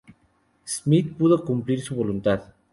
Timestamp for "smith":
0.65-1.13